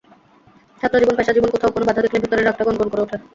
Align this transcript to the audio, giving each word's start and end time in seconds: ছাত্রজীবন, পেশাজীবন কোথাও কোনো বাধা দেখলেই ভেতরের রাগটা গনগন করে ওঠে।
ছাত্রজীবন, 0.81 1.15
পেশাজীবন 1.17 1.49
কোথাও 1.51 1.73
কোনো 1.73 1.85
বাধা 1.87 2.01
দেখলেই 2.03 2.23
ভেতরের 2.23 2.45
রাগটা 2.45 2.63
গনগন 2.67 2.87
করে 2.91 3.01
ওঠে। 3.03 3.17